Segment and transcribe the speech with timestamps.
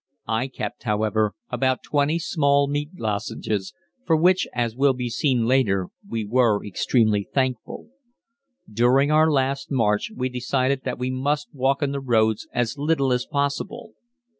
[0.27, 3.71] I kept, however, about twenty small meat lozenges,
[4.03, 7.87] for which, as will be seen later on, we were extremely thankful.
[8.67, 13.13] During our last march we decided that we must walk on the roads as little
[13.13, 13.93] as possible.